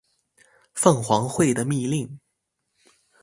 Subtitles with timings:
[0.73, 2.19] 鳳凰會的密令